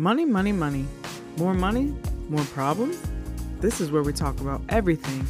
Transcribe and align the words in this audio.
Money, 0.00 0.24
money, 0.24 0.52
money. 0.52 0.86
More 1.38 1.54
money, 1.54 1.92
more 2.28 2.44
problems? 2.44 3.02
This 3.58 3.80
is 3.80 3.90
where 3.90 4.04
we 4.04 4.12
talk 4.12 4.40
about 4.40 4.62
everything 4.68 5.26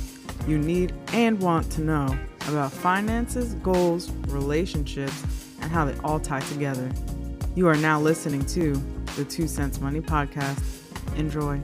you 0.46 0.58
need 0.58 0.92
and 1.14 1.41
want 1.41 1.73
to 1.73 1.80
know 1.80 2.14
about 2.48 2.70
finances, 2.70 3.54
goals, 3.54 4.10
relationships, 4.26 5.25
and 5.62 5.70
how 5.70 5.86
they 5.86 5.99
all 6.00 6.20
tie 6.20 6.41
together. 6.41 6.92
You 7.54 7.67
are 7.67 7.76
now 7.76 7.99
listening 7.99 8.45
to 8.45 8.75
the 9.16 9.25
Two 9.25 9.48
Cents 9.48 9.81
Money 9.81 10.03
Podcast. 10.03 10.62
Enjoy. 11.16 11.59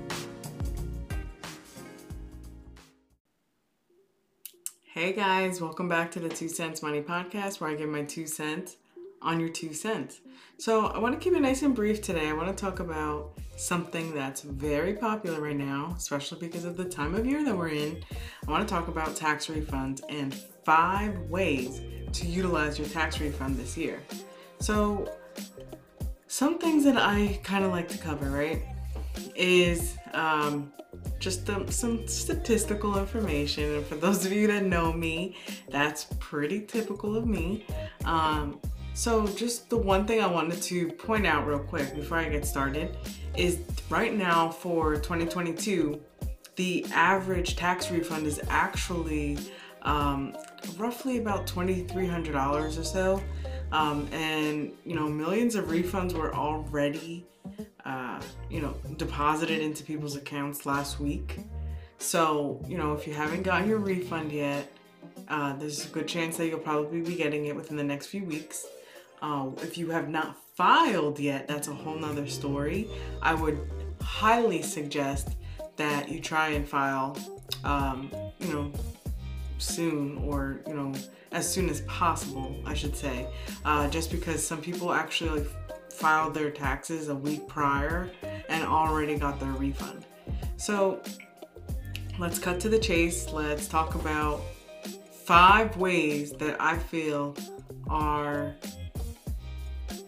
Hey 4.86 5.12
guys, 5.12 5.60
welcome 5.60 5.90
back 5.90 6.10
to 6.12 6.20
the 6.20 6.30
Two 6.30 6.48
Cents 6.48 6.82
Money 6.82 7.02
Podcast 7.02 7.60
where 7.60 7.68
I 7.68 7.74
give 7.74 7.90
my 7.90 8.04
two 8.04 8.26
cents 8.26 8.76
on 9.24 9.40
your 9.40 9.48
two 9.48 9.72
cents. 9.72 10.20
So, 10.58 10.86
I 10.86 10.98
want 10.98 11.14
to 11.14 11.20
keep 11.20 11.36
it 11.36 11.40
nice 11.40 11.62
and 11.62 11.74
brief 11.74 12.00
today. 12.00 12.28
I 12.28 12.32
want 12.32 12.56
to 12.56 12.60
talk 12.64 12.78
about 12.78 13.32
something 13.56 14.14
that's 14.14 14.42
very 14.42 14.94
popular 14.94 15.40
right 15.40 15.56
now, 15.56 15.94
especially 15.96 16.38
because 16.38 16.64
of 16.64 16.76
the 16.76 16.84
time 16.84 17.14
of 17.14 17.26
year 17.26 17.44
that 17.44 17.56
we're 17.56 17.68
in. 17.68 18.04
I 18.46 18.50
want 18.50 18.66
to 18.66 18.72
talk 18.72 18.88
about 18.88 19.16
tax 19.16 19.46
refunds 19.46 20.02
and 20.08 20.34
five 20.64 21.18
ways 21.28 21.80
to 22.12 22.26
utilize 22.26 22.78
your 22.78 22.88
tax 22.88 23.20
refund 23.20 23.56
this 23.56 23.76
year. 23.76 24.02
So, 24.60 25.12
some 26.28 26.58
things 26.58 26.84
that 26.84 26.96
I 26.96 27.40
kind 27.42 27.64
of 27.64 27.70
like 27.70 27.88
to 27.88 27.98
cover, 27.98 28.30
right, 28.30 28.62
is 29.34 29.96
um, 30.12 30.72
just 31.18 31.46
the, 31.46 31.70
some 31.70 32.06
statistical 32.06 32.98
information. 32.98 33.76
And 33.76 33.86
for 33.86 33.96
those 33.96 34.24
of 34.26 34.32
you 34.32 34.46
that 34.48 34.64
know 34.64 34.92
me, 34.92 35.36
that's 35.70 36.06
pretty 36.18 36.60
typical 36.60 37.16
of 37.16 37.26
me. 37.26 37.66
Um, 38.04 38.60
so, 38.94 39.26
just 39.26 39.68
the 39.70 39.76
one 39.76 40.06
thing 40.06 40.22
I 40.22 40.26
wanted 40.26 40.62
to 40.62 40.88
point 40.92 41.26
out 41.26 41.46
real 41.48 41.58
quick 41.58 41.94
before 41.96 42.18
I 42.18 42.28
get 42.28 42.46
started 42.46 42.96
is 43.36 43.58
right 43.90 44.14
now 44.14 44.48
for 44.48 44.94
2022, 44.94 46.00
the 46.54 46.86
average 46.92 47.56
tax 47.56 47.90
refund 47.90 48.26
is 48.28 48.40
actually 48.48 49.36
um, 49.82 50.36
roughly 50.76 51.18
about 51.18 51.46
$2,300 51.48 52.78
or 52.78 52.84
so. 52.84 53.20
Um, 53.72 54.08
and, 54.12 54.70
you 54.84 54.94
know, 54.94 55.08
millions 55.08 55.56
of 55.56 55.64
refunds 55.64 56.12
were 56.12 56.32
already, 56.32 57.26
uh, 57.84 58.20
you 58.48 58.60
know, 58.60 58.74
deposited 58.96 59.60
into 59.60 59.82
people's 59.82 60.14
accounts 60.14 60.66
last 60.66 61.00
week. 61.00 61.40
So, 61.98 62.62
you 62.68 62.78
know, 62.78 62.92
if 62.92 63.08
you 63.08 63.14
haven't 63.14 63.42
gotten 63.42 63.68
your 63.68 63.78
refund 63.78 64.30
yet, 64.30 64.70
uh, 65.26 65.54
there's 65.56 65.86
a 65.86 65.88
good 65.88 66.06
chance 66.06 66.36
that 66.36 66.46
you'll 66.46 66.60
probably 66.60 67.00
be 67.00 67.16
getting 67.16 67.46
it 67.46 67.56
within 67.56 67.76
the 67.76 67.84
next 67.84 68.06
few 68.06 68.24
weeks. 68.24 68.66
Uh, 69.24 69.48
if 69.62 69.78
you 69.78 69.88
have 69.88 70.10
not 70.10 70.36
filed 70.54 71.18
yet, 71.18 71.48
that's 71.48 71.68
a 71.68 71.72
whole 71.72 71.96
nother 71.96 72.26
story. 72.26 72.86
I 73.22 73.32
would 73.32 73.58
highly 74.02 74.60
suggest 74.60 75.36
that 75.76 76.10
you 76.10 76.20
try 76.20 76.48
and 76.48 76.68
file, 76.68 77.16
um, 77.64 78.10
you 78.38 78.52
know, 78.52 78.72
soon 79.56 80.18
or, 80.18 80.60
you 80.66 80.74
know, 80.74 80.92
as 81.32 81.50
soon 81.50 81.70
as 81.70 81.80
possible, 81.82 82.54
I 82.66 82.74
should 82.74 82.94
say. 82.94 83.26
Uh, 83.64 83.88
just 83.88 84.10
because 84.10 84.46
some 84.46 84.60
people 84.60 84.92
actually 84.92 85.40
like, 85.40 85.50
filed 85.90 86.34
their 86.34 86.50
taxes 86.50 87.08
a 87.08 87.14
week 87.14 87.48
prior 87.48 88.10
and 88.50 88.62
already 88.62 89.16
got 89.16 89.40
their 89.40 89.52
refund. 89.52 90.04
So 90.58 91.00
let's 92.18 92.38
cut 92.38 92.60
to 92.60 92.68
the 92.68 92.78
chase. 92.78 93.30
Let's 93.32 93.68
talk 93.68 93.94
about 93.94 94.42
five 95.24 95.78
ways 95.78 96.32
that 96.32 96.60
I 96.60 96.76
feel 96.76 97.34
are 97.88 98.54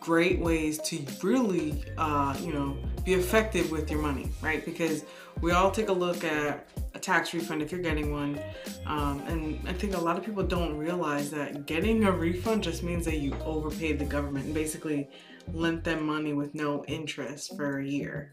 great 0.06 0.38
ways 0.38 0.78
to 0.78 1.04
really, 1.20 1.82
uh, 1.98 2.32
you 2.40 2.52
know, 2.52 2.76
be 3.04 3.14
effective 3.14 3.72
with 3.72 3.90
your 3.90 4.00
money, 4.00 4.30
right? 4.40 4.64
Because 4.64 5.04
we 5.40 5.50
all 5.50 5.68
take 5.68 5.88
a 5.88 5.92
look 5.92 6.22
at 6.22 6.68
a 6.94 6.98
tax 7.00 7.34
refund 7.34 7.60
if 7.60 7.72
you're 7.72 7.82
getting 7.82 8.12
one. 8.12 8.38
Um, 8.86 9.20
and 9.26 9.68
I 9.68 9.72
think 9.72 9.96
a 9.96 9.98
lot 9.98 10.16
of 10.16 10.24
people 10.24 10.44
don't 10.44 10.76
realize 10.76 11.28
that 11.32 11.66
getting 11.66 12.04
a 12.04 12.12
refund 12.12 12.62
just 12.62 12.84
means 12.84 13.04
that 13.04 13.16
you 13.16 13.34
overpaid 13.44 13.98
the 13.98 14.04
government 14.04 14.44
and 14.44 14.54
basically 14.54 15.10
lent 15.52 15.82
them 15.82 16.06
money 16.06 16.34
with 16.34 16.54
no 16.54 16.84
interest 16.84 17.56
for 17.56 17.80
a 17.80 17.84
year. 17.84 18.32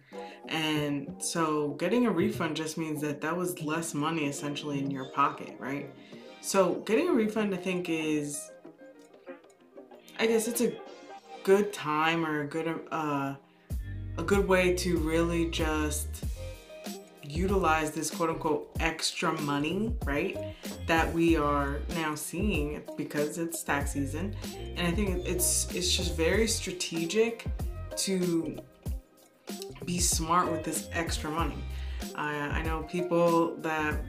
And 0.50 1.16
so 1.17 1.69
getting 1.79 2.06
a 2.06 2.12
refund 2.12 2.56
just 2.56 2.78
means 2.78 3.01
that 3.01 3.19
that 3.22 3.35
was 3.35 3.63
less 3.63 3.95
money 3.95 4.28
essentially 4.28 4.78
in 4.78 4.91
your 4.91 5.06
pocket, 5.06 5.56
right? 5.57 5.89
So 6.41 6.75
getting 6.85 7.09
a 7.09 7.13
refund, 7.13 7.51
I 7.56 7.57
think, 7.57 7.89
is, 7.89 8.51
I 10.19 10.28
guess 10.28 10.47
it's 10.47 10.62
a 10.62 10.72
good 11.44 11.74
time 11.74 12.26
or 12.26 12.42
a 12.42 12.46
good 12.46 12.80
uh, 12.92 13.36
a 14.18 14.24
good 14.24 14.48
way 14.48 14.74
to 14.76 14.98
really 14.98 15.50
just 15.50 16.26
utilize 17.24 17.92
this 17.92 18.09
quote 18.09 18.30
unquote 18.30 18.70
extra 18.80 19.31
money, 19.42 19.96
right? 20.06 20.38
That 20.88 21.12
we 21.14 21.36
are 21.36 21.80
now 21.96 22.16
seeing 22.16 22.81
because 22.98 23.38
it's 23.38 23.64
tax 23.64 23.92
season. 23.92 24.36
And 24.76 24.88
I 24.88 24.92
think 24.92 25.26
it's 25.26 25.74
it's 25.74 25.96
just 25.96 26.16
very 26.16 26.48
strategic 26.48 27.46
to 27.98 28.58
be 29.86 30.00
smart 30.00 30.52
with 30.52 30.64
this 30.64 30.90
extra 30.94 31.30
money. 31.30 31.62
I, 32.16 32.34
I 32.34 32.64
know 32.64 32.84
people 32.84 33.56
that, 33.58 34.00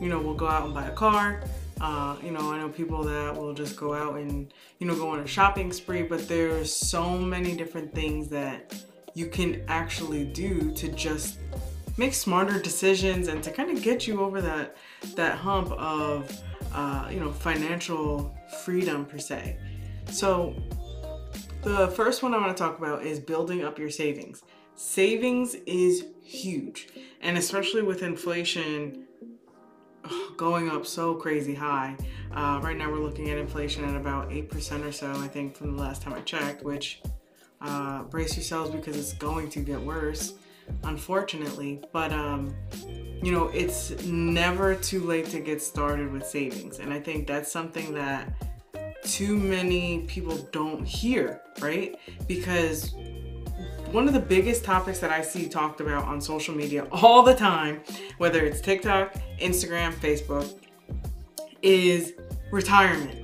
you 0.00 0.08
know, 0.08 0.18
will 0.20 0.34
go 0.34 0.48
out 0.48 0.64
and 0.64 0.74
buy 0.74 0.86
a 0.86 0.92
car 0.92 1.42
uh, 1.80 2.16
you 2.22 2.30
know, 2.30 2.52
I 2.52 2.58
know 2.58 2.68
people 2.68 3.02
that 3.04 3.36
will 3.36 3.52
just 3.52 3.76
go 3.76 3.92
out 3.92 4.16
and, 4.16 4.52
you 4.78 4.86
know, 4.86 4.94
go 4.94 5.10
on 5.10 5.20
a 5.20 5.26
shopping 5.26 5.72
spree, 5.72 6.02
but 6.02 6.26
there's 6.26 6.74
so 6.74 7.18
many 7.18 7.54
different 7.54 7.94
things 7.94 8.28
that 8.28 8.74
you 9.14 9.26
can 9.26 9.62
actually 9.68 10.24
do 10.24 10.70
to 10.72 10.88
just 10.88 11.38
make 11.96 12.14
smarter 12.14 12.60
decisions 12.60 13.28
and 13.28 13.42
to 13.42 13.50
kind 13.50 13.70
of 13.70 13.82
get 13.82 14.06
you 14.06 14.20
over 14.20 14.40
that 14.40 14.76
that 15.14 15.38
hump 15.38 15.70
of 15.72 16.30
uh, 16.74 17.08
you 17.10 17.18
know 17.18 17.32
financial 17.32 18.36
freedom 18.62 19.04
per 19.06 19.18
se. 19.18 19.58
So 20.10 20.54
the 21.62 21.88
first 21.88 22.22
one 22.22 22.34
I 22.34 22.38
want 22.38 22.56
to 22.56 22.62
talk 22.62 22.78
about 22.78 23.04
is 23.04 23.18
building 23.18 23.64
up 23.64 23.78
your 23.78 23.90
savings. 23.90 24.42
Savings 24.74 25.54
is 25.66 26.04
huge, 26.22 26.88
and 27.22 27.38
especially 27.38 27.82
with 27.82 28.02
inflation 28.02 29.05
going 30.36 30.68
up 30.70 30.86
so 30.86 31.14
crazy 31.14 31.54
high. 31.54 31.96
Uh, 32.34 32.60
right 32.62 32.76
now, 32.76 32.90
we're 32.90 32.98
looking 32.98 33.30
at 33.30 33.38
inflation 33.38 33.84
at 33.84 33.96
about 33.96 34.30
8% 34.30 34.84
or 34.86 34.92
so, 34.92 35.10
I 35.12 35.28
think, 35.28 35.56
from 35.56 35.76
the 35.76 35.82
last 35.82 36.02
time 36.02 36.14
I 36.14 36.20
checked, 36.20 36.62
which 36.62 37.02
uh, 37.60 38.02
brace 38.04 38.36
yourselves 38.36 38.70
because 38.70 38.96
it's 38.96 39.14
going 39.14 39.48
to 39.50 39.60
get 39.60 39.80
worse, 39.80 40.34
unfortunately. 40.84 41.82
But, 41.92 42.12
um, 42.12 42.54
you 43.22 43.32
know, 43.32 43.48
it's 43.48 43.90
never 44.04 44.74
too 44.74 45.00
late 45.00 45.26
to 45.26 45.40
get 45.40 45.62
started 45.62 46.12
with 46.12 46.26
savings. 46.26 46.78
And 46.78 46.92
I 46.92 47.00
think 47.00 47.26
that's 47.26 47.50
something 47.50 47.94
that 47.94 48.32
too 49.02 49.36
many 49.36 50.00
people 50.00 50.36
don't 50.52 50.84
hear, 50.84 51.40
right? 51.60 51.96
Because 52.26 52.94
one 53.96 54.06
of 54.06 54.12
the 54.12 54.20
biggest 54.20 54.62
topics 54.62 54.98
that 54.98 55.10
I 55.10 55.22
see 55.22 55.48
talked 55.48 55.80
about 55.80 56.04
on 56.04 56.20
social 56.20 56.54
media 56.54 56.86
all 56.92 57.22
the 57.22 57.34
time, 57.34 57.80
whether 58.18 58.44
it's 58.44 58.60
TikTok, 58.60 59.14
Instagram, 59.40 59.94
Facebook, 59.94 60.60
is 61.62 62.12
retirement. 62.50 63.18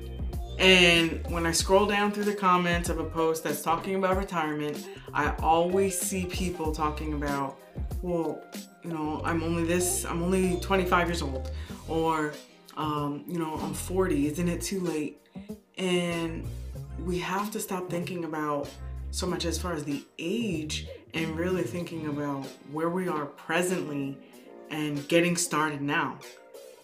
And 0.59 1.27
when 1.31 1.44
I 1.44 1.53
scroll 1.53 1.84
down 1.84 2.10
through 2.10 2.25
the 2.25 2.34
comments 2.34 2.88
of 2.88 2.99
a 2.99 3.05
post 3.05 3.44
that's 3.44 3.60
talking 3.60 3.97
about 3.97 4.16
retirement, 4.16 4.88
I 5.12 5.34
always 5.43 6.00
see 6.00 6.25
people 6.25 6.72
talking 6.72 7.12
about, 7.12 7.59
well, 8.00 8.43
you 8.83 8.94
know, 8.94 9.21
I'm 9.27 9.43
only 9.43 9.65
this, 9.65 10.06
I'm 10.06 10.22
only 10.22 10.59
25 10.60 11.06
years 11.06 11.21
old, 11.21 11.50
or, 11.87 12.33
um, 12.78 13.25
you 13.28 13.39
know, 13.39 13.56
I'm 13.56 13.75
40, 13.75 14.27
isn't 14.28 14.49
it 14.49 14.62
too 14.62 14.81
late? 14.81 15.21
And 15.77 16.47
we 17.04 17.19
have 17.19 17.50
to 17.50 17.60
stop 17.60 17.91
thinking 17.91 18.25
about 18.25 18.71
so 19.12 19.27
much 19.27 19.45
as 19.45 19.56
far 19.56 19.75
as 19.75 19.84
the 19.84 20.05
age 20.19 20.89
and 21.15 21.39
really 21.39 21.62
thinking 21.62 22.09
about 22.09 22.45
where 22.72 22.91
we 22.91 23.07
are 23.07 23.27
presently 23.27 24.19
and 24.71 25.07
getting 25.07 25.36
started 25.36 25.81
now. 25.81 26.19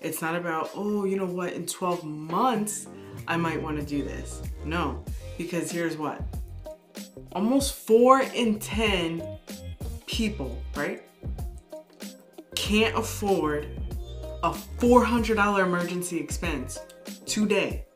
It's 0.01 0.23
not 0.23 0.37
about, 0.37 0.71
oh, 0.77 1.05
you 1.05 1.17
know 1.17 1.27
what, 1.27 1.55
in 1.55 1.67
12 1.67 2.05
months, 2.05 2.87
I 3.27 3.37
might 3.37 3.61
want 3.61 3.81
to 3.81 3.85
do 3.85 4.05
this. 4.05 4.43
No, 4.65 5.03
because 5.37 5.73
here's 5.73 5.97
what 5.97 6.23
almost 7.33 7.75
four 7.75 8.21
in 8.21 8.59
10 8.59 9.23
people, 10.07 10.63
right, 10.77 11.03
can't 12.55 12.97
afford 12.97 13.69
a 14.43 14.51
$400 14.51 15.63
emergency 15.63 16.19
expense 16.19 16.79
today. 17.27 17.87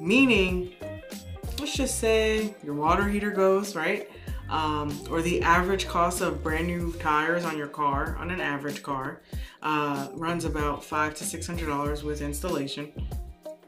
Meaning, 0.00 0.74
let's 1.60 1.76
just 1.76 1.98
say 1.98 2.54
your 2.64 2.74
water 2.74 3.06
heater 3.06 3.30
goes, 3.30 3.76
right? 3.76 4.10
Um, 4.48 4.98
or 5.10 5.22
the 5.22 5.42
average 5.42 5.86
cost 5.86 6.22
of 6.22 6.42
brand 6.42 6.66
new 6.66 6.92
tires 6.94 7.44
on 7.44 7.56
your 7.56 7.68
car, 7.68 8.16
on 8.18 8.30
an 8.30 8.40
average 8.40 8.82
car, 8.82 9.20
uh, 9.62 10.08
runs 10.14 10.44
about 10.44 10.82
five 10.82 11.14
to 11.16 11.24
six 11.24 11.46
hundred 11.46 11.66
dollars 11.66 12.02
with 12.02 12.22
installation. 12.22 12.90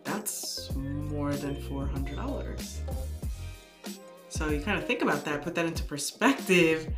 That's 0.05 0.75
more 0.75 1.35
than 1.35 1.61
four 1.69 1.87
hundred 1.87 2.17
dollars. 2.17 2.81
So 4.31 4.49
you 4.49 4.63
kind 4.63 4.79
of 4.79 4.87
think 4.87 5.03
about 5.03 5.25
that, 5.27 5.43
put 5.43 5.55
that 5.55 5.67
into 5.67 5.85
perspective, 5.85 6.89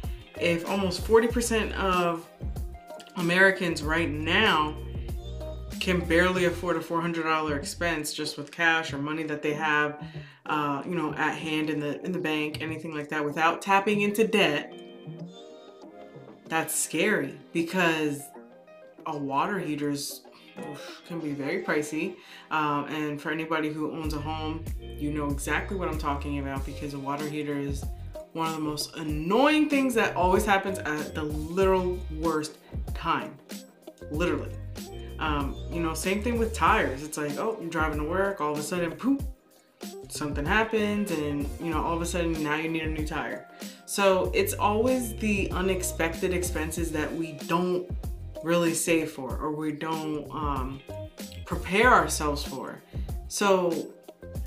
if 0.41 0.69
almost 0.69 1.03
40% 1.05 1.73
of 1.73 2.27
Americans 3.17 3.83
right 3.83 4.09
now 4.09 4.77
can 5.81 5.99
barely 6.01 6.45
afford 6.45 6.77
a 6.77 6.81
$400 6.81 7.57
expense 7.57 8.15
just 8.15 8.39
with 8.39 8.53
cash 8.53 8.93
or 8.93 8.99
money 8.99 9.25
that 9.25 9.43
they 9.43 9.53
have, 9.53 10.01
uh, 10.47 10.83
you 10.85 10.95
know, 10.95 11.15
at 11.15 11.37
hand 11.37 11.71
in 11.71 11.81
the 11.81 12.01
in 12.05 12.13
the 12.13 12.19
bank, 12.19 12.61
anything 12.61 12.95
like 12.95 13.09
that, 13.09 13.25
without 13.25 13.63
tapping 13.63 14.03
into 14.03 14.27
debt, 14.27 14.73
that's 16.49 16.75
scary 16.75 17.39
because 17.53 18.23
a 19.07 19.17
water 19.17 19.59
heater's 19.59 20.23
can 21.07 21.21
be 21.21 21.33
very 21.33 21.63
pricey. 21.63 22.17
Um, 22.51 22.87
and 22.87 23.21
for 23.21 23.31
anybody 23.31 23.73
who 23.73 23.91
owns 23.93 24.15
a 24.15 24.21
home, 24.21 24.65
you 24.81 25.13
know 25.13 25.29
exactly 25.29 25.77
what 25.77 25.89
I'm 25.89 25.99
talking 25.99 26.39
about 26.39 26.65
because 26.65 26.95
a 26.95 26.99
water 26.99 27.29
heater 27.29 27.59
is 27.59 27.85
one 28.33 28.49
of 28.49 28.55
the 28.55 28.61
most 28.61 28.95
annoying 28.97 29.69
things 29.69 29.95
that 29.95 30.15
always 30.17 30.45
happens 30.45 30.79
at 30.81 31.15
the 31.15 31.23
literal 31.23 31.99
worst 32.19 32.59
time. 32.95 33.37
Literally. 34.11 34.53
Um, 35.19 35.57
you 35.71 35.81
know, 35.81 35.95
same 35.95 36.23
thing 36.23 36.39
with 36.39 36.53
tires. 36.53 37.03
It's 37.03 37.17
like, 37.17 37.39
oh, 37.39 37.57
you're 37.61 37.71
driving 37.71 37.99
to 37.99 38.05
work, 38.05 38.41
all 38.41 38.53
of 38.53 38.59
a 38.59 38.63
sudden, 38.63 38.91
poof, 38.93 39.23
something 40.15 40.47
happens, 40.47 41.11
and 41.11 41.49
you 41.61 41.71
know, 41.71 41.83
all 41.83 41.95
of 41.95 42.03
a 42.03 42.07
sudden 42.07 42.41
now 42.43 42.55
you 42.55 42.69
need 42.69 42.83
a 42.83 42.89
new 42.89 43.07
tire. 43.07 43.49
So 43.87 44.31
it's 44.35 44.55
always 44.55 45.15
the 45.17 45.51
unexpected 45.51 46.33
expenses 46.33 46.93
that 46.93 47.13
we 47.13 47.33
don't 47.47 47.91
really 48.43 48.75
save 48.75 49.11
for 49.11 49.37
or 49.37 49.53
we 49.53 49.73
don't 49.73 50.31
um, 50.31 50.81
prepare 51.45 51.93
ourselves 51.93 52.45
for. 52.45 52.83
So 53.29 53.89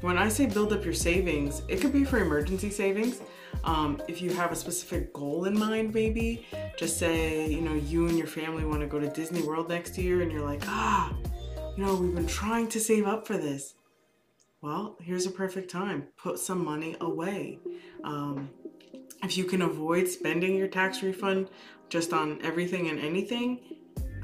when 0.01 0.17
I 0.17 0.29
say 0.29 0.45
build 0.45 0.71
up 0.71 0.85
your 0.85 0.93
savings, 0.93 1.61
it 1.67 1.81
could 1.81 1.93
be 1.93 2.03
for 2.03 2.19
emergency 2.19 2.69
savings. 2.69 3.21
Um, 3.63 4.01
if 4.07 4.21
you 4.21 4.31
have 4.33 4.51
a 4.51 4.55
specific 4.55 5.11
goal 5.13 5.45
in 5.45 5.57
mind, 5.57 5.93
maybe 5.93 6.45
just 6.77 6.97
say, 6.97 7.49
you 7.49 7.61
know, 7.61 7.73
you 7.73 8.07
and 8.07 8.17
your 8.17 8.27
family 8.27 8.63
want 8.65 8.81
to 8.81 8.87
go 8.87 8.99
to 8.99 9.09
Disney 9.09 9.41
World 9.41 9.67
next 9.67 9.97
year 9.97 10.21
and 10.21 10.31
you're 10.31 10.45
like, 10.45 10.61
ah, 10.67 11.13
you 11.75 11.83
know, 11.83 11.95
we've 11.95 12.13
been 12.13 12.27
trying 12.27 12.67
to 12.69 12.79
save 12.79 13.07
up 13.07 13.25
for 13.25 13.37
this. 13.37 13.73
Well, 14.61 14.97
here's 14.99 15.27
a 15.27 15.31
perfect 15.31 15.69
time. 15.69 16.07
Put 16.17 16.39
some 16.39 16.65
money 16.65 16.95
away. 16.99 17.59
Um, 18.03 18.49
if 19.23 19.37
you 19.37 19.43
can 19.43 19.61
avoid 19.61 20.07
spending 20.07 20.55
your 20.55 20.67
tax 20.67 21.03
refund 21.03 21.49
just 21.89 22.11
on 22.11 22.39
everything 22.41 22.89
and 22.89 22.99
anything, 22.99 23.59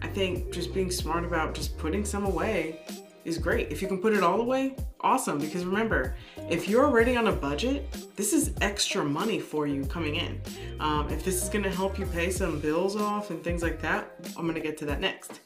I 0.02 0.08
think 0.08 0.52
just 0.52 0.74
being 0.74 0.90
smart 0.90 1.24
about 1.24 1.54
just 1.54 1.78
putting 1.78 2.04
some 2.04 2.26
away 2.26 2.84
is 3.26 3.38
great. 3.38 3.72
If 3.72 3.80
you 3.80 3.88
can 3.88 4.00
put 4.02 4.14
it 4.14 4.24
all 4.24 4.42
away, 4.42 4.76
awesome. 5.02 5.38
Because 5.38 5.66
remember, 5.66 6.16
if 6.50 6.68
you're 6.68 6.84
already 6.84 7.16
on 7.16 7.28
a 7.28 7.32
budget, 7.32 7.96
this 8.16 8.34
is 8.34 8.54
extra 8.60 9.04
money 9.04 9.40
for 9.40 9.68
you 9.68 9.86
coming 9.86 10.16
in. 10.16 10.42
Um, 10.80 11.10
if 11.10 11.24
this 11.24 11.44
is 11.44 11.50
gonna 11.50 11.70
help 11.70 12.00
you 12.00 12.08
pay 12.08 12.32
some 12.32 12.60
bills 12.60 12.96
off 12.96 13.30
and 13.30 13.44
things 13.44 13.62
like 13.62 13.80
that, 13.84 14.12
I'm 14.36 14.48
gonna 14.48 14.60
get 14.60 14.80
to 14.80 14.86
that 14.86 15.00
next. 15.00 15.42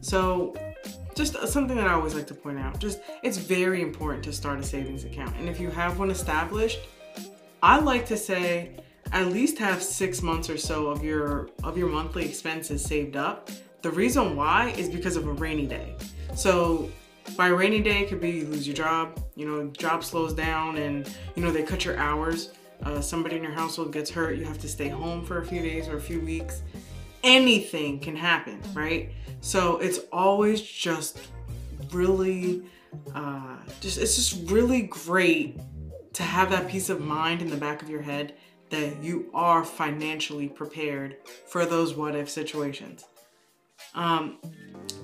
So 0.00 0.54
just 1.20 1.48
something 1.48 1.76
that 1.76 1.86
I 1.86 1.92
always 1.92 2.14
like 2.14 2.26
to 2.28 2.34
point 2.34 2.58
out, 2.58 2.78
just 2.78 3.00
it's 3.22 3.36
very 3.36 3.82
important 3.82 4.24
to 4.24 4.32
start 4.32 4.58
a 4.58 4.62
savings 4.62 5.04
account. 5.04 5.36
And 5.36 5.48
if 5.48 5.60
you 5.60 5.70
have 5.70 5.98
one 5.98 6.10
established, 6.10 6.80
I 7.62 7.78
like 7.78 8.06
to 8.06 8.16
say 8.16 8.76
at 9.12 9.26
least 9.26 9.58
have 9.58 9.82
six 9.82 10.22
months 10.22 10.48
or 10.48 10.56
so 10.56 10.86
of 10.86 11.04
your 11.04 11.50
of 11.62 11.76
your 11.76 11.88
monthly 11.88 12.24
expenses 12.24 12.82
saved 12.82 13.16
up 13.16 13.50
the 13.82 13.90
reason 13.90 14.36
why 14.36 14.74
is 14.76 14.88
because 14.88 15.16
of 15.16 15.26
a 15.26 15.32
rainy 15.32 15.66
day. 15.66 15.96
So 16.34 16.90
by 17.36 17.48
rainy 17.48 17.80
day, 17.80 18.00
it 18.00 18.08
could 18.08 18.20
be 18.20 18.30
you 18.30 18.46
lose 18.46 18.66
your 18.66 18.76
job, 18.76 19.18
you 19.36 19.46
know, 19.46 19.70
job 19.70 20.04
slows 20.04 20.34
down 20.34 20.76
and, 20.76 21.08
you 21.34 21.42
know, 21.42 21.50
they 21.50 21.62
cut 21.62 21.84
your 21.84 21.96
hours. 21.96 22.50
Uh, 22.82 23.00
somebody 23.00 23.36
in 23.36 23.42
your 23.42 23.52
household 23.52 23.92
gets 23.92 24.10
hurt, 24.10 24.36
you 24.36 24.44
have 24.44 24.58
to 24.58 24.68
stay 24.68 24.88
home 24.88 25.24
for 25.24 25.38
a 25.38 25.44
few 25.44 25.60
days 25.60 25.88
or 25.88 25.96
a 25.96 26.00
few 26.00 26.20
weeks. 26.20 26.62
Anything 27.22 28.00
can 28.00 28.16
happen, 28.16 28.60
right? 28.74 29.12
So 29.40 29.78
it's 29.78 30.00
always 30.12 30.60
just 30.62 31.18
really, 31.92 32.62
uh, 33.14 33.56
just 33.80 33.98
it's 33.98 34.16
just 34.16 34.50
really 34.50 34.82
great 34.82 35.58
to 36.12 36.22
have 36.22 36.50
that 36.50 36.68
peace 36.68 36.90
of 36.90 37.00
mind 37.00 37.42
in 37.42 37.50
the 37.50 37.56
back 37.56 37.82
of 37.82 37.88
your 37.88 38.02
head 38.02 38.34
that 38.70 39.02
you 39.02 39.30
are 39.34 39.64
financially 39.64 40.48
prepared 40.48 41.16
for 41.46 41.66
those 41.66 41.94
what 41.94 42.14
if 42.14 42.28
situations. 42.28 43.04
Um, 43.94 44.38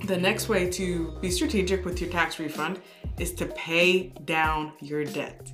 the 0.04 0.16
next 0.16 0.48
way 0.48 0.70
to 0.70 1.16
be 1.20 1.30
strategic 1.30 1.84
with 1.84 2.00
your 2.00 2.10
tax 2.10 2.38
refund 2.38 2.80
is 3.18 3.32
to 3.34 3.46
pay 3.46 4.08
down 4.24 4.72
your 4.80 5.04
debt. 5.04 5.50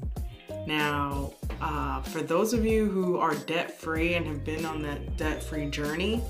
Now, 0.66 1.32
uh, 1.60 2.02
for 2.02 2.22
those 2.22 2.52
of 2.52 2.64
you 2.64 2.88
who 2.88 3.18
are 3.18 3.34
debt 3.34 3.80
free 3.80 4.14
and 4.14 4.26
have 4.26 4.44
been 4.44 4.64
on 4.64 4.82
that 4.82 5.16
debt 5.16 5.42
free 5.42 5.70
journey, 5.70 6.22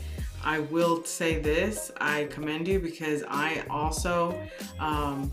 I 0.44 0.60
will 0.60 1.04
say 1.04 1.38
this 1.38 1.92
I 2.00 2.24
commend 2.24 2.66
you 2.66 2.80
because 2.80 3.22
I 3.28 3.64
also, 3.70 4.38
um, 4.80 5.32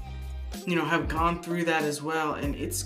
you 0.66 0.76
know, 0.76 0.86
have 0.86 1.08
gone 1.08 1.42
through 1.42 1.66
that 1.66 1.84
as 1.84 2.02
well, 2.02 2.34
and 2.34 2.56
it's 2.56 2.84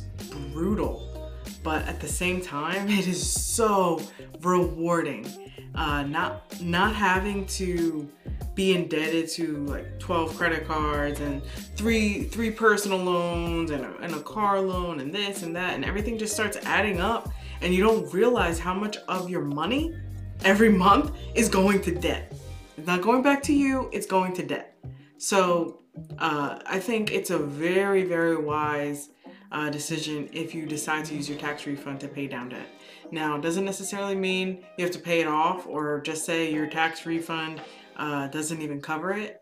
brutal. 0.52 1.32
But 1.64 1.86
at 1.88 2.00
the 2.00 2.08
same 2.08 2.42
time, 2.42 2.90
it 2.90 3.08
is 3.08 3.26
so 3.26 4.02
rewarding. 4.42 5.28
Uh, 5.76 6.04
not 6.04 6.62
not 6.62 6.96
having 6.96 7.46
to 7.48 8.08
be 8.54 8.76
indebted 8.76 9.28
to 9.28 9.58
like 9.66 10.00
12 10.00 10.38
credit 10.38 10.68
cards 10.68 11.20
and 11.20 11.44
three 11.76 12.26
three 12.26 12.52
personal 12.52 13.00
loans 13.00 13.72
and 13.72 13.84
a, 13.84 13.98
and 13.98 14.14
a 14.14 14.20
car 14.20 14.62
loan 14.62 15.00
and 15.00 15.12
this 15.12 15.42
and 15.42 15.56
that 15.56 15.74
and 15.74 15.84
everything 15.84 16.20
just 16.20 16.34
starts 16.34 16.58
adding 16.58 17.02
up 17.02 17.32
and 17.62 17.74
you 17.74 17.84
don't 17.84 18.14
realize 18.14 18.60
how 18.60 18.74
much 18.76 18.98
of 19.08 19.28
your 19.28 19.42
money 19.42 19.96
every 20.44 20.70
month 20.70 21.12
is 21.36 21.50
going 21.50 21.82
to 21.82 21.94
debt. 21.94 22.34
It's 22.78 22.88
not 22.88 23.02
going 23.02 23.22
back 23.22 23.42
to 23.44 23.54
you 23.54 23.90
it's 23.92 24.06
going 24.06 24.34
to 24.34 24.44
debt. 24.46 24.78
So 25.18 25.80
uh, 26.18 26.60
i 26.66 26.80
think 26.80 27.12
it's 27.12 27.30
a 27.30 27.38
very 27.38 28.04
very 28.04 28.36
wise 28.36 29.10
uh, 29.52 29.70
decision 29.70 30.28
if 30.34 30.56
you 30.56 30.66
decide 30.66 31.06
to 31.06 31.14
use 31.14 31.30
your 31.30 31.38
tax 31.38 31.68
refund 31.68 32.00
to 32.00 32.08
pay 32.08 32.28
down 32.28 32.50
debt. 32.50 32.68
Now 33.12 33.36
it 33.36 33.42
doesn't 33.42 33.66
necessarily 33.66 34.16
mean 34.16 34.64
you 34.78 34.84
have 34.84 34.94
to 34.94 35.00
pay 35.00 35.22
it 35.22 35.28
off 35.28 35.68
or 35.68 36.02
just 36.02 36.26
say 36.26 36.52
your 36.52 36.68
tax 36.68 37.06
refund 37.06 37.62
uh, 37.96 38.28
doesn't 38.28 38.62
even 38.62 38.82
cover 38.82 39.14
it, 39.14 39.42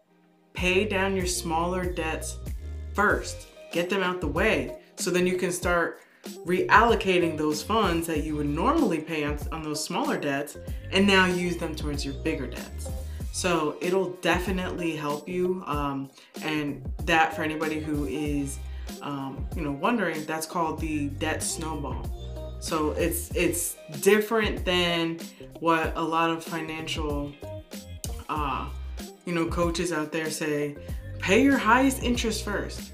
pay 0.54 0.86
down 0.86 1.16
your 1.16 1.26
smaller 1.26 1.86
debts 1.86 2.38
first. 2.94 3.48
Get 3.72 3.90
them 3.90 4.04
out 4.04 4.20
the 4.20 4.28
way 4.28 4.78
so 4.98 5.10
then 5.10 5.26
you 5.26 5.38
can 5.38 5.54
start 5.54 6.02
reallocating 6.46 7.38
those 7.38 7.64
funds 7.64 8.08
that 8.08 8.24
you 8.24 8.36
would 8.36 8.50
normally 8.50 9.00
pay 9.00 9.24
on, 9.24 9.38
on 9.52 9.64
those 9.64 9.84
smaller 9.84 10.18
debts 10.18 10.58
and 10.92 11.06
now 11.06 11.26
use 11.26 11.58
them 11.58 11.76
towards 11.76 12.06
your 12.06 12.14
bigger 12.16 12.48
debts. 12.48 12.90
So 13.32 13.78
it'll 13.82 14.12
definitely 14.22 14.96
help 14.96 15.28
you. 15.28 15.64
Um, 15.66 16.10
and 16.44 16.84
that 17.06 17.36
for 17.36 17.44
anybody 17.44 17.80
who 17.80 18.06
is, 18.06 18.60
um, 19.02 19.48
you 19.56 19.62
know, 19.62 19.72
wondering, 19.72 20.26
that's 20.26 20.46
called 20.46 20.80
the 20.80 21.08
debt 21.08 21.42
snowball. 21.42 22.10
So 22.60 22.92
it's 22.92 23.36
it's 23.36 23.76
different 24.02 24.66
than 24.66 25.20
what 25.60 25.94
a 25.96 26.02
lot 26.02 26.30
of 26.30 26.44
financial 26.44 27.34
uh, 28.30 28.70
you 29.26 29.34
know, 29.34 29.46
coaches 29.48 29.92
out 29.92 30.12
there 30.12 30.30
say, 30.30 30.76
pay 31.20 31.44
your 31.44 31.58
highest 31.58 32.02
interest 32.04 32.44
first. 32.44 32.92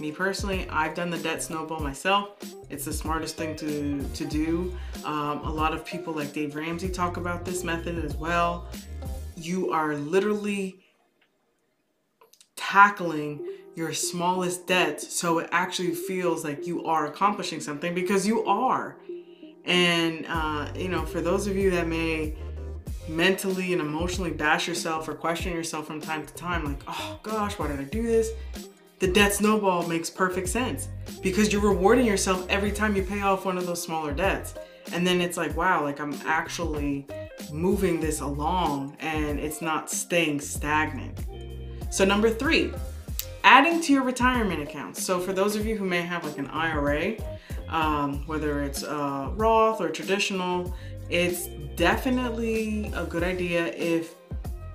Me 0.00 0.12
personally, 0.12 0.66
I've 0.68 0.94
done 0.94 1.10
the 1.10 1.18
debt 1.18 1.42
snowball 1.42 1.80
myself. 1.80 2.36
It's 2.68 2.84
the 2.84 2.92
smartest 2.92 3.36
thing 3.36 3.56
to, 3.56 4.02
to 4.02 4.24
do. 4.26 4.76
Um, 5.04 5.40
a 5.44 5.50
lot 5.50 5.72
of 5.72 5.86
people 5.86 6.12
like 6.12 6.32
Dave 6.32 6.54
Ramsey 6.54 6.88
talk 6.88 7.16
about 7.16 7.44
this 7.44 7.64
method 7.64 8.04
as 8.04 8.14
well. 8.16 8.68
You 9.36 9.70
are 9.72 9.94
literally 9.94 10.80
tackling 12.56 13.46
your 13.74 13.92
smallest 13.92 14.66
debts 14.66 15.14
so 15.14 15.38
it 15.38 15.48
actually 15.52 15.94
feels 15.94 16.44
like 16.44 16.66
you 16.66 16.84
are 16.84 17.06
accomplishing 17.06 17.60
something 17.60 17.94
because 17.94 18.26
you 18.26 18.44
are. 18.44 18.96
And, 19.64 20.26
uh, 20.28 20.68
you 20.74 20.88
know, 20.88 21.04
for 21.04 21.20
those 21.20 21.46
of 21.46 21.56
you 21.56 21.70
that 21.70 21.86
may 21.86 22.34
mentally 23.08 23.72
and 23.72 23.80
emotionally 23.80 24.30
bash 24.30 24.66
yourself 24.66 25.08
or 25.08 25.14
question 25.14 25.52
yourself 25.52 25.86
from 25.86 26.00
time 26.00 26.26
to 26.26 26.34
time, 26.34 26.64
like, 26.64 26.82
oh 26.88 27.18
gosh, 27.22 27.58
why 27.58 27.68
did 27.68 27.80
I 27.80 27.84
do 27.84 28.02
this? 28.02 28.30
The 28.98 29.08
debt 29.08 29.34
snowball 29.34 29.86
makes 29.86 30.08
perfect 30.08 30.48
sense 30.48 30.88
because 31.22 31.52
you're 31.52 31.62
rewarding 31.62 32.06
yourself 32.06 32.46
every 32.48 32.72
time 32.72 32.96
you 32.96 33.02
pay 33.02 33.20
off 33.20 33.44
one 33.44 33.58
of 33.58 33.66
those 33.66 33.82
smaller 33.82 34.14
debts. 34.14 34.54
And 34.92 35.06
then 35.06 35.20
it's 35.20 35.36
like, 35.36 35.54
wow, 35.54 35.82
like 35.82 36.00
I'm 36.00 36.14
actually 36.24 37.06
moving 37.52 38.00
this 38.00 38.20
along 38.20 38.96
and 39.00 39.38
it's 39.38 39.60
not 39.60 39.90
staying 39.90 40.40
stagnant. 40.40 41.18
So, 41.90 42.04
number 42.04 42.30
three, 42.30 42.72
adding 43.44 43.82
to 43.82 43.92
your 43.92 44.02
retirement 44.02 44.62
accounts. 44.62 45.02
So, 45.02 45.20
for 45.20 45.32
those 45.32 45.56
of 45.56 45.66
you 45.66 45.76
who 45.76 45.84
may 45.84 46.00
have 46.00 46.24
like 46.24 46.38
an 46.38 46.46
IRA, 46.46 47.16
um, 47.68 48.26
whether 48.26 48.62
it's 48.62 48.82
uh, 48.82 49.30
Roth 49.34 49.80
or 49.80 49.90
traditional, 49.90 50.74
it's 51.10 51.48
definitely 51.76 52.90
a 52.94 53.04
good 53.04 53.22
idea 53.22 53.66
if 53.66 54.14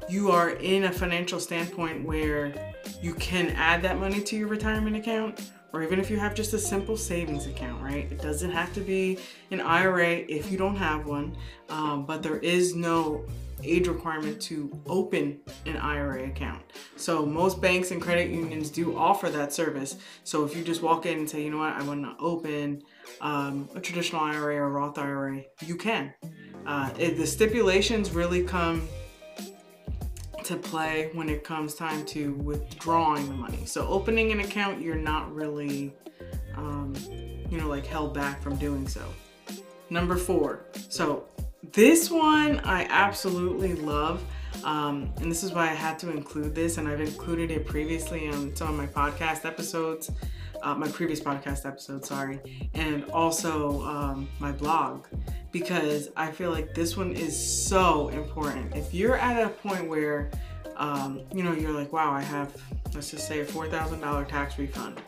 you 0.10 0.30
are 0.30 0.52
in 0.52 0.84
a 0.86 0.92
financial 0.92 1.40
standpoint 1.40 2.06
where 2.06 2.71
you 3.02 3.14
can 3.16 3.50
add 3.52 3.82
that 3.84 4.00
money 4.00 4.22
to 4.22 4.36
your 4.36 4.48
retirement 4.48 4.96
account 4.96 5.52
or 5.74 5.84
even 5.84 6.00
if 6.00 6.10
you 6.10 6.18
have 6.18 6.36
just 6.36 6.54
a 6.54 6.60
simple 6.60 6.98
savings 6.98 7.48
account, 7.48 7.82
right? 7.82 8.12
It 8.12 8.22
doesn't 8.22 8.52
have 8.52 8.74
to 8.74 8.82
be 8.82 9.18
an 9.52 9.62
IRA 9.62 10.10
if 10.28 10.52
you 10.52 10.58
don't 10.58 10.76
have 10.76 11.06
one, 11.06 11.38
um, 11.70 12.06
but 12.06 12.22
there 12.22 12.38
is 12.38 12.76
no 12.76 13.26
age 13.64 13.88
requirement 13.88 14.42
to 14.42 14.72
open 14.88 15.40
an 15.66 15.78
IRA 15.78 16.26
account. 16.26 16.64
So 16.98 17.26
most 17.26 17.62
banks 17.62 17.92
and 17.92 18.02
credit 18.02 18.30
unions 18.30 18.70
do 18.70 18.98
offer 18.98 19.30
that 19.30 19.54
service. 19.54 19.98
So 20.24 20.44
if 20.44 20.56
you 20.56 20.64
just 20.64 20.82
walk 20.82 21.06
in 21.06 21.20
and 21.20 21.30
say, 21.30 21.44
you 21.44 21.52
know 21.52 21.60
what, 21.60 21.74
I 21.74 21.84
want 21.84 22.04
to 22.04 22.16
open 22.20 22.82
um, 23.22 23.70
a 23.76 23.80
traditional 23.80 24.22
IRA 24.22 24.58
or 24.58 24.70
Roth 24.70 24.98
IRA, 24.98 25.44
you 25.66 25.76
can. 25.76 26.14
Uh, 26.66 26.90
it, 26.98 27.18
the 27.18 27.26
stipulations 27.26 28.12
really 28.12 28.44
come 28.44 28.88
to 30.46 30.56
play 30.56 31.10
when 31.14 31.30
it 31.30 31.44
comes 31.44 31.76
time 31.76 32.06
to 32.08 32.34
withdrawing 32.36 33.28
the 33.28 33.36
money. 33.36 33.66
So 33.66 33.88
opening 33.88 34.32
an 34.32 34.40
account, 34.40 34.82
you're 34.82 34.96
not 34.96 35.34
really, 35.34 35.94
um, 36.56 36.94
you 37.50 37.58
know, 37.58 37.68
like 37.68 37.86
held 37.86 38.14
back 38.14 38.42
from 38.42 38.56
doing 38.58 38.88
so. 38.88 39.04
Number 39.90 40.16
four. 40.16 40.66
So 40.90 41.26
this 41.74 42.10
one 42.10 42.60
I 42.62 42.86
absolutely 42.90 43.76
love. 43.76 44.24
Um, 44.64 45.14
and 45.18 45.32
this 45.32 45.44
is 45.44 45.54
why 45.54 45.64
I 45.64 45.74
had 45.74 45.98
to 46.00 46.12
include 46.12 46.54
this, 46.54 46.78
and 46.78 46.88
I've 46.88 47.02
included 47.02 47.52
it 47.52 47.66
previously 47.66 48.28
on 48.28 48.56
some 48.56 48.68
of 48.70 48.76
my 48.76 48.86
podcast 48.86 49.46
episodes, 49.46 50.12
uh, 50.62 50.76
my 50.76 50.88
previous 50.88 51.20
podcast 51.20 51.66
episode, 51.66 52.06
sorry, 52.06 52.40
and 52.74 53.06
also 53.12 53.82
um, 53.84 54.30
my 54.40 54.52
blog, 54.52 55.06
because 55.52 56.10
I 56.16 56.32
feel 56.32 56.52
like 56.52 56.74
this 56.74 56.98
one 56.98 57.14
is 57.14 57.38
so 57.68 58.10
important. 58.10 58.76
If 58.76 58.94
you're 58.94 59.18
at 59.18 59.42
a 59.42 59.50
point 59.50 59.88
where, 59.88 60.32
um, 60.78 61.22
you 61.34 61.44
know, 61.44 61.54
you're 61.54 61.72
like, 61.72 61.92
wow, 61.92 62.12
I 62.12 62.22
have, 62.22 62.56
let's 62.94 63.12
just 63.12 63.28
say, 63.28 63.40
a 63.42 63.46
$4,000 63.46 64.28
tax 64.28 64.58
refund, 64.58 65.02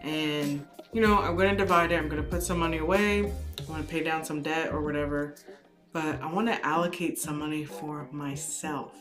and 0.00 0.66
you 0.92 1.00
know, 1.00 1.18
I'm 1.18 1.36
gonna 1.36 1.56
divide 1.56 1.92
it, 1.92 1.96
I'm 1.96 2.08
gonna 2.08 2.22
put 2.22 2.42
some 2.42 2.58
money 2.58 2.78
away, 2.78 3.24
I 3.24 3.70
wanna 3.70 3.84
pay 3.84 4.02
down 4.02 4.24
some 4.24 4.42
debt 4.42 4.72
or 4.72 4.82
whatever 4.82 5.36
but 5.92 6.22
I 6.22 6.32
want 6.32 6.48
to 6.48 6.66
allocate 6.66 7.18
some 7.18 7.38
money 7.38 7.64
for 7.64 8.08
myself. 8.10 8.94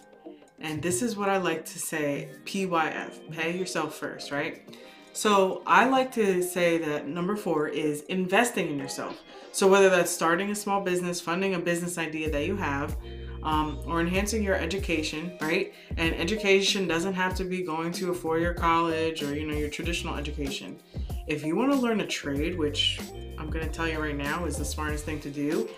And 0.60 0.82
this 0.82 1.02
is 1.02 1.16
what 1.16 1.30
I 1.30 1.38
like 1.38 1.66
to 1.66 1.80
say 1.80 2.30
PYF, 2.46 3.32
pay 3.32 3.58
yourself 3.58 3.96
first, 3.96 4.32
right? 4.32 4.78
So 5.14 5.62
I 5.66 5.90
like 5.90 6.12
to 6.14 6.42
say 6.42 6.78
that 6.78 7.08
number 7.08 7.36
four 7.36 7.68
is 7.68 8.02
investing 8.04 8.70
in 8.70 8.80
yourself. 8.80 9.22
So 9.52 9.68
whether 9.68 9.90
that's 9.90 10.10
starting 10.10 10.52
a 10.52 10.56
small 10.56 10.82
business, 10.82 11.20
funding 11.20 11.56
a 11.56 11.60
business 11.60 11.98
idea 11.98 12.30
that 12.32 12.46
you 12.46 12.56
have, 12.56 12.96
um, 13.44 13.80
or 13.86 14.00
enhancing 14.00 14.44
your 14.44 14.56
education, 14.56 15.38
right? 15.42 15.74
And 15.98 16.16
education 16.16 16.88
doesn't 16.88 17.14
have 17.14 17.36
to 17.36 17.44
be 17.44 17.64
going 17.64 17.92
to 17.94 18.12
a 18.12 18.14
four-year 18.14 18.54
college 18.54 19.24
or 19.24 19.36
you 19.36 19.48
know 19.48 19.56
your 19.56 19.70
traditional 19.70 20.16
education. 20.16 20.80
If 21.28 21.44
you 21.44 21.56
want 21.56 21.72
to 21.72 21.78
learn 21.78 22.02
a 22.02 22.08
trade, 22.08 22.58
which 22.58 23.00
I'm 23.38 23.50
going 23.50 23.66
to 23.66 23.72
tell 23.72 23.88
you 23.88 24.00
right 24.00 24.16
now 24.16 24.46
is 24.46 24.58
the 24.58 24.66
smartest 24.66 25.06
thing 25.06 25.20
to 25.22 25.30
do, 25.30 25.70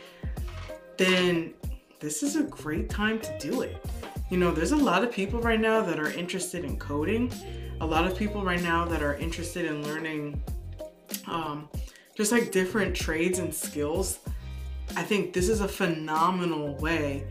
then 0.97 1.53
this 1.99 2.21
is 2.21 2.35
a 2.35 2.43
great 2.43 2.89
time 2.89 3.19
to 3.21 3.37
do 3.39 3.61
it. 3.61 3.83
You 4.29 4.37
know, 4.37 4.51
there's 4.51 4.71
a 4.71 4.77
lot 4.77 5.03
of 5.03 5.11
people 5.11 5.39
right 5.39 5.59
now 5.59 5.81
that 5.81 5.99
are 5.99 6.11
interested 6.11 6.65
in 6.65 6.77
coding, 6.77 7.31
a 7.83 7.85
lot 7.85 8.09
of 8.09 8.17
people 8.17 8.45
right 8.45 8.63
now 8.63 8.85
that 8.85 9.03
are 9.03 9.15
interested 9.15 9.65
in 9.65 9.83
learning 9.83 10.41
um, 11.27 11.67
just 12.15 12.31
like 12.31 12.49
different 12.49 12.95
trades 12.95 13.39
and 13.39 13.53
skills. 13.53 14.19
I 14.95 15.03
think 15.03 15.33
this 15.33 15.49
is 15.49 15.59
a 15.59 15.67
phenomenal 15.67 16.75
way 16.77 17.25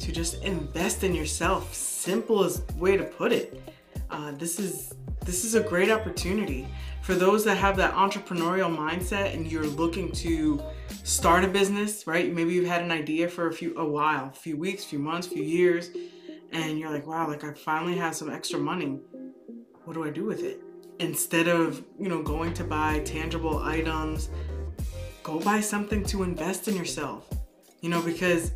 to 0.00 0.10
just 0.10 0.42
invest 0.42 1.04
in 1.04 1.14
yourself. 1.14 1.72
Simplest 1.72 2.72
way 2.72 2.96
to 2.96 3.04
put 3.04 3.32
it. 3.32 3.62
Uh, 4.10 4.32
this 4.32 4.58
is 4.58 4.94
this 5.24 5.44
is 5.44 5.54
a 5.54 5.60
great 5.60 5.90
opportunity 5.90 6.66
for 7.00 7.14
those 7.14 7.44
that 7.44 7.56
have 7.56 7.76
that 7.76 7.94
entrepreneurial 7.94 8.74
mindset 8.76 9.32
and 9.32 9.50
you're 9.50 9.64
looking 9.64 10.10
to 10.12 10.60
start 11.04 11.44
a 11.44 11.48
business, 11.48 12.06
right? 12.06 12.34
Maybe 12.34 12.52
you've 12.52 12.66
had 12.66 12.82
an 12.82 12.90
idea 12.90 13.28
for 13.28 13.46
a 13.46 13.52
few 13.52 13.78
a 13.78 13.84
while, 13.84 14.28
a 14.28 14.36
few 14.36 14.56
weeks, 14.56 14.84
few 14.84 14.98
months, 14.98 15.28
few 15.28 15.42
years, 15.42 15.90
and 16.52 16.80
you're 16.80 16.90
like, 16.90 17.06
wow, 17.06 17.28
like 17.28 17.44
I 17.44 17.52
finally 17.52 17.96
have 17.96 18.16
some 18.16 18.28
extra 18.28 18.58
money. 18.58 18.98
What 19.84 19.94
do 19.94 20.04
I 20.04 20.10
do 20.10 20.24
with 20.24 20.42
it? 20.42 20.60
Instead 20.98 21.48
of, 21.48 21.82
you 21.98 22.08
know, 22.08 22.22
going 22.22 22.54
to 22.54 22.64
buy 22.64 23.00
tangible 23.00 23.58
items, 23.58 24.30
go 25.22 25.38
buy 25.40 25.60
something 25.60 26.04
to 26.06 26.22
invest 26.22 26.68
in 26.68 26.76
yourself. 26.76 27.28
You 27.80 27.90
know, 27.90 28.00
because 28.00 28.52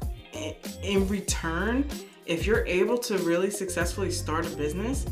in 0.82 1.06
return, 1.08 1.86
if 2.24 2.46
you're 2.46 2.64
able 2.66 2.96
to 2.98 3.18
really 3.18 3.50
successfully 3.50 4.10
start 4.10 4.46
a 4.46 4.56
business, 4.56 5.06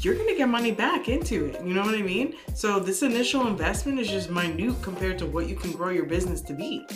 you're 0.00 0.14
gonna 0.14 0.34
get 0.34 0.48
money 0.48 0.72
back 0.72 1.08
into 1.08 1.46
it. 1.46 1.64
You 1.64 1.74
know 1.74 1.82
what 1.82 1.94
I 1.94 2.02
mean? 2.02 2.34
So 2.54 2.80
this 2.80 3.02
initial 3.02 3.46
investment 3.46 4.00
is 4.00 4.08
just 4.08 4.30
minute 4.30 4.74
compared 4.82 5.18
to 5.18 5.26
what 5.26 5.46
you 5.46 5.56
can 5.56 5.72
grow 5.72 5.90
your 5.90 6.06
business 6.06 6.40
to 6.42 6.54
be. 6.54 6.86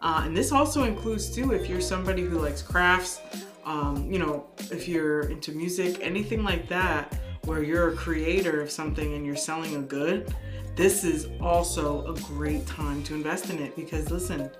Uh, 0.00 0.22
and 0.24 0.36
this 0.36 0.50
also 0.50 0.84
includes 0.84 1.30
too, 1.34 1.52
if 1.52 1.68
you're 1.68 1.80
somebody 1.80 2.22
who 2.22 2.38
likes 2.38 2.62
crafts, 2.62 3.20
um, 3.64 4.10
you 4.10 4.18
know, 4.18 4.46
if 4.70 4.88
you're 4.88 5.28
into 5.30 5.52
music, 5.52 5.98
anything 6.00 6.42
like 6.42 6.68
that, 6.68 7.18
where 7.46 7.62
you're 7.62 7.92
a 7.92 7.96
creator 7.96 8.60
of 8.60 8.70
something 8.70 9.14
and 9.14 9.24
you're 9.24 9.36
selling 9.36 9.76
a 9.76 9.80
good, 9.80 10.34
this 10.76 11.04
is 11.04 11.28
also 11.40 12.04
a 12.06 12.14
great 12.20 12.66
time 12.66 13.02
to 13.04 13.14
invest 13.14 13.50
in 13.50 13.62
it 13.62 13.76
because 13.76 14.10
listen, 14.10 14.50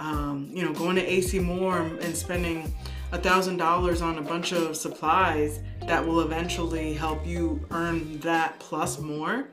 um, 0.00 0.50
you 0.52 0.64
know, 0.64 0.72
going 0.72 0.96
to 0.96 1.02
AC 1.02 1.38
Moore 1.38 1.78
and 1.78 2.16
spending 2.16 2.74
a 3.12 3.18
thousand 3.18 3.58
dollars 3.58 4.02
on 4.02 4.18
a 4.18 4.22
bunch 4.22 4.52
of 4.52 4.76
supplies 4.76 5.60
that 5.86 6.04
will 6.04 6.20
eventually 6.20 6.92
help 6.92 7.24
you 7.24 7.64
earn 7.70 8.18
that 8.20 8.58
plus 8.58 8.98
more 8.98 9.46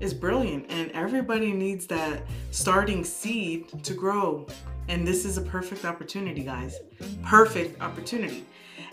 is 0.00 0.14
brilliant 0.14 0.66
and 0.68 0.90
everybody 0.92 1.52
needs 1.52 1.86
that 1.86 2.22
starting 2.50 3.04
seed 3.04 3.84
to 3.84 3.94
grow. 3.94 4.46
And 4.88 5.06
this 5.06 5.24
is 5.24 5.36
a 5.36 5.42
perfect 5.42 5.84
opportunity 5.84 6.42
guys. 6.42 6.78
Perfect 7.22 7.80
opportunity. 7.80 8.44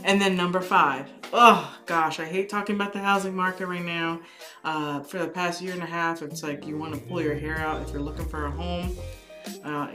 And 0.04 0.22
then 0.22 0.36
number 0.36 0.62
five. 0.62 1.10
Oh 1.34 1.76
gosh 1.86 2.20
i 2.20 2.26
hate 2.26 2.50
talking 2.50 2.76
about 2.76 2.94
the 2.94 3.00
housing 3.00 3.36
market 3.36 3.68
right 3.68 3.84
now. 3.84 4.20
Uh, 4.64 5.02
for 5.02 5.20
the 5.20 5.28
past 5.28 5.62
year 5.62 5.74
and 5.74 5.84
a 5.84 5.88
half 5.88 6.22
it's 6.22 6.44
like 6.44 6.66
you 6.66 6.78
want 6.78 6.94
to 6.94 7.00
pull 7.00 7.22
your 7.22 7.36
hair 7.36 7.58
out 7.60 7.82
if 7.82 7.92
you're 7.92 8.02
looking 8.02 8.26
for 8.26 8.46
a 8.46 8.52
home. 8.52 8.96
Uh, 9.64 9.88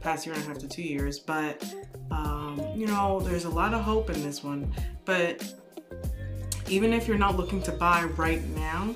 past 0.00 0.26
year 0.26 0.34
and 0.34 0.44
a 0.44 0.46
half 0.46 0.58
to 0.58 0.68
two 0.68 0.82
years. 0.82 1.18
But 1.18 1.64
um, 2.10 2.62
you 2.74 2.86
know 2.86 3.20
there's 3.20 3.44
a 3.44 3.50
lot 3.50 3.74
of 3.74 3.82
hope 3.82 4.10
in 4.10 4.22
this 4.22 4.44
one. 4.44 4.72
But 5.04 5.54
even 6.68 6.92
if 6.92 7.08
you're 7.08 7.18
not 7.18 7.36
looking 7.36 7.62
to 7.62 7.72
buy 7.72 8.04
right 8.16 8.46
now 8.50 8.94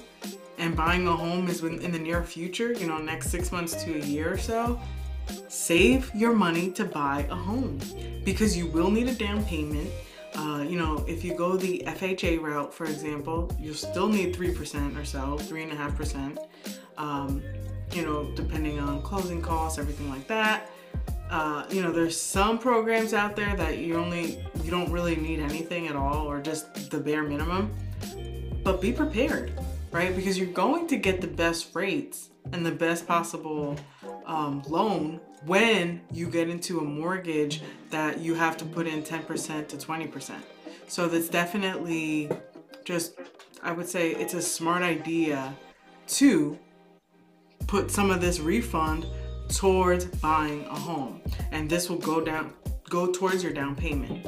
and 0.63 0.77
buying 0.77 1.09
a 1.09 1.13
home 1.13 1.49
is 1.49 1.65
in 1.65 1.91
the 1.91 1.99
near 1.99 2.23
future, 2.23 2.73
you 2.73 2.87
know, 2.87 2.97
next 2.97 3.31
six 3.31 3.51
months 3.51 3.83
to 3.83 4.01
a 4.01 4.05
year 4.07 4.33
or 4.33 4.39
so, 4.39 4.81
save 5.49 6.09
your 6.15 6.33
money 6.33 6.71
to 6.71 6.85
buy 6.85 7.27
a 7.31 7.35
home 7.35 7.81
because 8.25 8.57
you 8.57 8.69
will 8.69 8.89
need 8.89 9.09
a 9.09 9.15
down 9.15 9.45
payment. 9.45 9.91
Uh, 10.37 10.65
you 10.67 10.79
know, 10.79 11.05
if 11.09 11.25
you 11.25 11.35
go 11.35 11.57
the 11.57 11.83
FHA 11.87 12.41
route, 12.41 12.73
for 12.73 12.85
example, 12.85 13.51
you'll 13.59 13.75
still 13.75 14.09
need 14.09 14.37
3% 14.37 14.97
or 14.97 15.05
so, 15.05 15.37
3.5%, 15.41 16.39
um, 16.97 17.43
you 17.93 18.03
know, 18.03 18.31
depending 18.37 18.79
on 18.79 19.03
closing 19.03 19.43
costs, 19.43 19.81
everything 19.81 20.09
like 20.09 20.29
that. 20.29 20.71
Uh, 21.29 21.65
you 21.71 21.83
know, 21.83 21.91
there's 21.91 22.19
some 22.19 22.57
programs 22.57 23.15
out 23.15 23.35
there 23.35 23.57
that 23.57 23.79
you 23.79 23.97
only, 23.97 24.47
you 24.63 24.71
don't 24.71 24.93
really 24.93 25.17
need 25.17 25.41
anything 25.41 25.89
at 25.89 25.97
all 25.97 26.25
or 26.25 26.41
just 26.41 26.89
the 26.89 26.99
bare 26.99 27.25
minimum. 27.25 27.75
But 28.63 28.81
be 28.81 28.93
prepared, 28.93 29.53
right? 29.93 30.17
Because 30.17 30.39
you're 30.39 30.49
going 30.49 30.87
to 30.89 30.97
get 30.97 31.21
the 31.21 31.27
best 31.29 31.75
rates 31.75 32.31
and 32.53 32.67
the 32.67 32.73
best 32.73 33.07
possible 33.07 33.77
um, 34.27 34.63
loan 34.69 35.21
when 35.47 36.01
you 36.13 36.29
get 36.29 36.49
into 36.49 36.81
a 36.81 36.85
mortgage 36.85 37.63
that 37.91 38.19
you 38.19 38.35
have 38.35 38.57
to 38.57 38.65
put 38.65 38.87
in 38.87 39.03
10% 39.03 39.69
to 39.69 39.77
20%. 39.77 40.35
So 40.89 41.09
that's 41.09 41.29
definitely 41.29 42.31
just, 42.85 43.15
I 43.63 43.73
would 43.73 43.89
say 43.89 44.13
it's 44.13 44.35
a 44.35 44.43
smart 44.43 44.83
idea 44.83 45.55
to 46.09 46.59
put 47.67 47.91
some 47.91 48.11
of 48.11 48.21
this 48.21 48.41
refund 48.41 49.07
towards 49.49 50.07
buying 50.07 50.65
a 50.65 50.75
home. 50.75 51.21
And 51.51 51.69
this 51.69 51.89
will 51.89 51.99
go 51.99 52.21
down 52.21 52.53
go 52.93 53.11
towards 53.11 53.43
your 53.43 53.53
down 53.55 53.75
payment. 53.75 54.27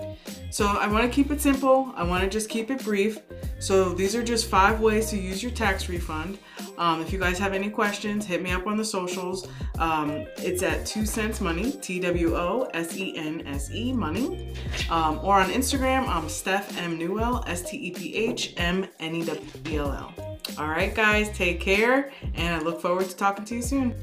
So 0.51 0.67
I 0.67 0.87
want 0.87 1.05
to 1.05 1.11
keep 1.11 1.31
it 1.31 1.41
simple. 1.41 1.93
I 1.95 2.03
want 2.03 2.25
to 2.25 2.31
just 2.31 2.49
keep 2.49 2.71
it 2.71 2.83
brief. 2.83 3.19
So 3.59 3.93
these 3.93 4.15
are 4.17 4.23
just 4.23 4.49
five 4.49 4.81
ways 4.81 5.11
to 5.11 5.19
use 5.19 5.43
your 5.43 5.53
tax 5.53 5.89
refund. 5.89 6.39
Um, 6.79 7.03
if 7.03 7.13
you 7.13 7.19
guys 7.19 7.39
have 7.39 7.53
any 7.53 7.69
questions, 7.69 8.25
hit 8.25 8.43
me 8.43 8.53
up 8.53 8.67
on 8.67 8.77
the 8.77 8.85
socials. 8.85 9.49
Um, 9.79 10.27
it's 10.39 10.63
at 10.63 10.87
Two 10.87 11.05
Sense 11.05 11.41
Money, 11.41 11.73
T 11.73 12.01
W 12.01 12.37
O 12.37 12.71
S 12.73 12.97
E 12.97 13.15
N 13.17 13.47
S 13.47 13.71
E 13.71 13.93
Money. 13.93 14.55
Um, 14.89 15.21
or 15.23 15.41
on 15.41 15.51
Instagram, 15.51 16.09
I'm 16.09 16.29
Steph 16.29 16.79
M 16.79 16.97
Newell, 16.99 17.45
S 17.47 17.69
T 17.69 17.77
E 17.77 17.91
P 17.91 18.15
H 18.15 18.55
M 18.57 18.87
N 18.99 19.15
E 19.15 19.25
W 19.25 19.51
E 19.69 19.77
L 19.77 19.93
L. 19.93 20.39
All 20.57 20.69
right, 20.69 20.95
guys, 20.95 21.31
take 21.37 21.61
care, 21.61 22.13
and 22.35 22.55
I 22.55 22.59
look 22.61 22.81
forward 22.81 23.07
to 23.07 23.17
talking 23.17 23.45
to 23.47 23.57
you 23.57 23.63
soon. 23.63 23.95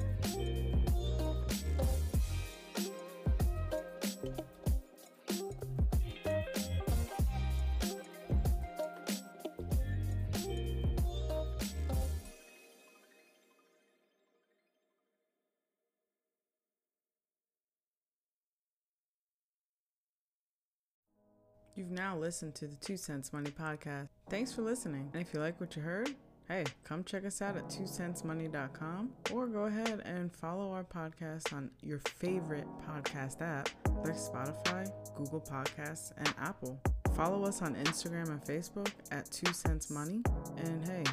You've 21.82 21.90
now 21.90 22.16
listened 22.16 22.54
to 22.56 22.68
the 22.68 22.76
Two 22.76 22.96
Cents 22.96 23.34
Money 23.34 23.50
Podcast. 23.50 24.10
Thanks 24.30 24.54
for 24.54 24.62
listening. 24.62 25.10
And 25.14 25.22
if 25.24 25.34
you 25.34 25.40
like 25.40 25.60
what 25.60 25.76
you 25.76 25.82
heard, 25.82 26.14
hey, 26.48 26.64
come 26.84 27.04
check 27.04 27.26
us 27.26 27.42
out 27.42 27.58
at 27.58 27.70
twocentsmoney.com 27.70 29.10
or 29.32 29.48
go 29.48 29.64
ahead 29.64 30.04
and 30.06 30.32
follow 30.32 30.74
our 30.74 30.84
podcast 30.84 31.52
on 31.52 31.72
your 31.82 31.98
favorite 32.20 32.68
podcast 32.88 33.42
app 33.42 33.68
like 34.06 34.16
Spotify, 34.16 34.88
Google 35.16 35.42
Podcasts, 35.42 36.12
and 36.18 36.32
Apple. 36.38 36.80
Follow 37.16 37.46
us 37.46 37.64
on 37.64 37.74
Instagram 37.74 38.28
and 38.28 38.44
Facebook 38.44 38.92
at 39.10 39.32
Two 39.32 39.52
Cents 39.52 39.90
Money. 39.90 40.22
And 40.58 40.88
hey, 40.88 41.04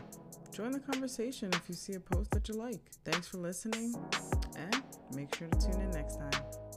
join 0.52 0.72
the 0.72 0.80
conversation 0.80 1.50
if 1.54 1.62
you 1.66 1.76
see 1.76 1.94
a 1.94 2.00
post 2.00 2.30
that 2.32 2.46
you 2.46 2.56
like. 2.56 2.80
Thanks 3.06 3.26
for 3.26 3.38
listening 3.38 3.94
and 4.54 4.82
make 5.14 5.34
sure 5.34 5.48
to 5.48 5.58
tune 5.58 5.80
in 5.80 5.90
next 5.92 6.16
time. 6.16 6.67